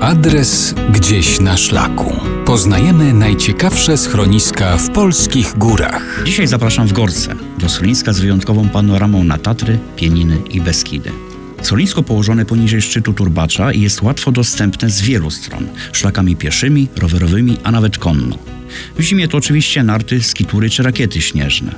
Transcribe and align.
Adres 0.00 0.74
gdzieś 0.92 1.40
na 1.40 1.56
szlaku. 1.56 2.12
Poznajemy 2.46 3.12
najciekawsze 3.12 3.96
schroniska 3.96 4.76
w 4.76 4.90
polskich 4.90 5.58
górach. 5.58 6.22
Dzisiaj 6.26 6.46
zapraszam 6.46 6.86
w 6.86 6.92
Gorce, 6.92 7.34
do 7.58 7.68
schroniska 7.68 8.12
z 8.12 8.20
wyjątkową 8.20 8.68
panoramą 8.68 9.24
na 9.24 9.38
Tatry, 9.38 9.78
Pieniny 9.96 10.36
i 10.50 10.60
Beskidy. 10.60 11.10
Schronisko 11.62 12.02
położone 12.02 12.44
poniżej 12.44 12.82
szczytu 12.82 13.12
Turbacza 13.12 13.72
i 13.72 13.80
jest 13.80 14.02
łatwo 14.02 14.32
dostępne 14.32 14.90
z 14.90 15.00
wielu 15.00 15.30
stron, 15.30 15.66
szlakami 15.92 16.36
pieszymi, 16.36 16.88
rowerowymi, 16.96 17.56
a 17.64 17.70
nawet 17.70 17.98
konno. 17.98 18.38
W 18.98 19.02
zimie 19.02 19.28
to 19.28 19.38
oczywiście 19.38 19.82
narty, 19.82 20.22
skitury 20.22 20.70
czy 20.70 20.82
rakiety 20.82 21.20
śnieżne. 21.20 21.74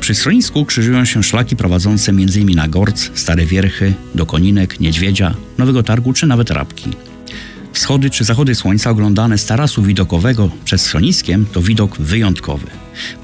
Przy 0.00 0.14
schronisku 0.14 0.64
krzyżują 0.64 1.04
się 1.04 1.22
szlaki 1.22 1.56
prowadzące 1.56 2.10
m.in. 2.10 2.56
na 2.56 2.68
Gorc, 2.68 3.10
Stare 3.14 3.46
Wierchy, 3.46 3.94
do 4.14 4.26
Koninek, 4.26 4.80
Niedźwiedzia, 4.80 5.34
Nowego 5.58 5.82
Targu 5.82 6.12
czy 6.12 6.26
nawet 6.26 6.50
Rabki. 6.50 6.90
Wschody 7.84 8.10
czy 8.10 8.24
zachody 8.24 8.54
słońca 8.54 8.90
oglądane 8.90 9.38
z 9.38 9.46
tarasu 9.46 9.82
widokowego 9.82 10.50
przez 10.64 10.82
schroniskiem 10.82 11.46
to 11.52 11.62
widok 11.62 11.98
wyjątkowy. 11.98 12.66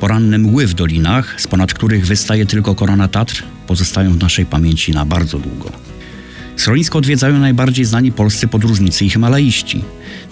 Poranne 0.00 0.38
mgły 0.38 0.66
w 0.66 0.74
dolinach, 0.74 1.40
z 1.40 1.46
ponad 1.46 1.74
których 1.74 2.06
wystaje 2.06 2.46
tylko 2.46 2.74
korona 2.74 3.08
Tatr, 3.08 3.42
pozostają 3.66 4.12
w 4.12 4.22
naszej 4.22 4.46
pamięci 4.46 4.92
na 4.92 5.04
bardzo 5.04 5.38
długo. 5.38 5.72
Schronisko 6.56 6.98
odwiedzają 6.98 7.38
najbardziej 7.38 7.84
znani 7.84 8.12
polscy 8.12 8.48
podróżnicy 8.48 9.04
i 9.04 9.10
himalaiści. 9.10 9.84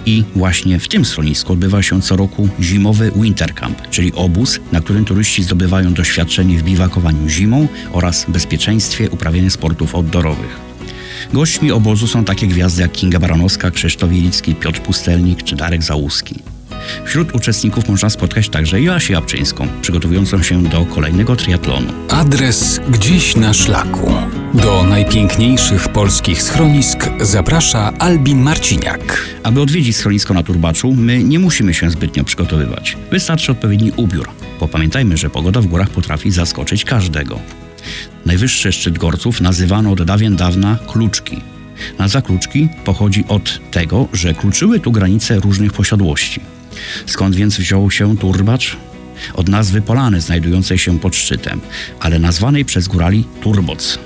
I 0.07 0.25
właśnie 0.37 0.81
w 0.81 0.89
tym 0.89 1.05
schronisku 1.05 1.53
odbywa 1.53 1.83
się 1.83 2.03
co 2.03 2.17
roku 2.17 2.49
zimowy 2.61 3.13
Winter 3.17 3.55
Camp, 3.55 3.89
czyli 3.91 4.13
obóz, 4.13 4.61
na 4.73 4.81
którym 4.81 5.05
turyści 5.05 5.43
zdobywają 5.43 5.95
doświadczenie 5.95 6.59
w 6.59 6.63
biwakowaniu 6.63 7.29
zimą 7.29 7.69
oraz 7.93 8.27
bezpieczeństwie 8.29 9.11
uprawiania 9.11 9.51
sportów 9.51 9.95
outdoorowych. 9.95 10.69
Gośćmi 11.33 11.73
obozu 11.73 12.07
są 12.07 12.25
takie 12.25 12.47
gwiazdy 12.47 12.83
jak 12.83 12.93
Kinga 12.93 13.19
Baranowska, 13.19 13.71
Krzysztof 13.71 14.11
Wielicki, 14.11 14.55
Piotr 14.55 14.81
Pustelnik 14.81 15.43
czy 15.43 15.57
Darek 15.57 15.83
Załuski. 15.83 16.35
Wśród 17.05 17.35
uczestników 17.35 17.89
można 17.89 18.11
spotkać 18.11 18.49
także 18.49 18.83
Joasię 18.83 19.13
Jabczyńską, 19.13 19.69
przygotowującą 19.83 20.43
się 20.43 20.63
do 20.63 20.85
kolejnego 20.85 21.37
triatlonu. 21.37 21.93
Adres 22.09 22.81
gdzieś 22.89 23.37
na 23.37 23.55
szlaku. 23.55 24.13
Do 24.55 24.83
najpiękniejszych 24.83 25.89
polskich 25.89 26.43
schronisk 26.43 27.11
zaprasza 27.21 27.93
Albin 27.99 28.43
Marciniak. 28.43 29.29
Aby 29.43 29.61
odwiedzić 29.61 29.97
schronisko 29.97 30.35
na 30.35 30.43
Turbaczu, 30.43 30.95
my 30.95 31.25
nie 31.25 31.39
musimy 31.39 31.75
się 31.75 31.91
zbytnio 31.91 32.25
przygotowywać. 32.25 32.97
Wystarczy 33.11 33.53
odpowiedni 33.53 33.93
ubiór, 33.97 34.31
bo 34.61 34.69
pamiętajmy, 34.69 35.17
że 35.17 35.31
pogoda 35.31 35.61
w 35.61 35.67
górach 35.67 35.91
potrafi 35.91 36.31
zaskoczyć 36.31 36.85
każdego. 36.85 37.41
Najwyższy 38.27 38.73
szczyt 38.73 38.99
Gorców 38.99 39.41
nazywano 39.41 39.91
od 39.91 40.03
dawien 40.03 40.37
dawna 40.37 40.79
Kluczki. 40.87 41.41
Nazwa 41.99 42.23
Kluczki 42.23 42.69
pochodzi 42.85 43.25
od 43.29 43.71
tego, 43.71 44.09
że 44.13 44.35
kluczyły 44.35 44.81
tu 44.81 44.93
granice 44.93 45.41
różnych 45.41 45.73
posiadłości. 45.73 46.41
Skąd 47.07 47.37
więc 47.37 47.57
wziął 47.57 47.91
się 47.91 48.17
Turbacz? 48.17 48.77
Od 49.35 49.49
nazwy 49.49 49.83
polany 49.83 50.21
znajdującej 50.21 50.79
się 50.79 50.99
pod 50.99 51.17
szczytem, 51.17 51.61
ale 52.01 52.19
nazwanej 52.19 52.65
przez 52.65 52.89
górali 52.89 53.25
Turboc. 53.43 53.99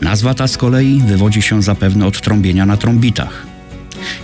Nazwa 0.00 0.34
ta 0.34 0.48
z 0.48 0.56
kolei 0.56 1.02
wywodzi 1.06 1.42
się 1.42 1.62
zapewne 1.62 2.06
od 2.06 2.20
trąbienia 2.20 2.66
na 2.66 2.76
trąbitach. 2.76 3.46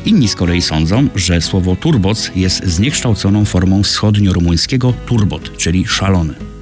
Inni 0.04 0.28
z 0.28 0.34
kolei 0.34 0.62
sądzą, 0.62 1.08
że 1.14 1.40
słowo 1.40 1.76
turboc 1.76 2.30
jest 2.36 2.64
zniekształconą 2.64 3.44
formą 3.44 3.82
wschodnio-rumuńskiego 3.82 4.92
turbot, 5.06 5.56
czyli 5.56 5.86
szalony. 5.86 6.53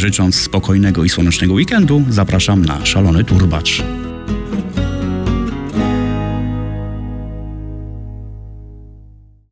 Życząc 0.00 0.36
spokojnego 0.36 1.04
i 1.04 1.08
słonecznego 1.08 1.54
weekendu, 1.54 2.04
zapraszam 2.08 2.64
na 2.64 2.86
szalony 2.86 3.24
turbacz. 3.24 3.82